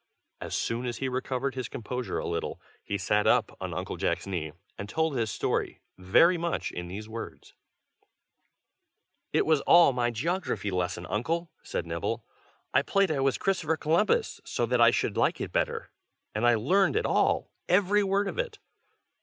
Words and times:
As 0.41 0.55
soon 0.55 0.87
as 0.87 0.97
he 0.97 1.07
recovered 1.07 1.53
his 1.53 1.69
composure 1.69 2.17
a 2.17 2.25
little, 2.25 2.59
he 2.83 2.97
sat 2.97 3.27
up 3.27 3.55
on 3.61 3.71
Uncle 3.71 3.97
Jack's 3.97 4.25
knee, 4.25 4.51
and 4.75 4.89
told 4.89 5.15
his 5.15 5.29
story, 5.29 5.79
very 5.95 6.39
much 6.39 6.71
in 6.71 6.87
these 6.87 7.07
words: 7.07 7.53
"It 9.31 9.45
was 9.45 9.61
all 9.61 9.93
my 9.93 10.09
geography 10.09 10.71
lesson, 10.71 11.05
Uncle!" 11.05 11.51
said 11.61 11.85
Nibble. 11.85 12.25
"I 12.73 12.81
played 12.81 13.11
I 13.11 13.19
was 13.19 13.37
Christopher 13.37 13.77
Columbus, 13.77 14.41
so 14.43 14.65
that 14.65 14.81
I 14.81 14.89
should 14.89 15.17
like 15.17 15.39
it 15.39 15.51
better, 15.51 15.91
and 16.33 16.47
I 16.47 16.55
learned 16.55 16.95
it 16.95 17.05
all, 17.05 17.51
every 17.69 18.01
word 18.01 18.27
of 18.27 18.39
it. 18.39 18.57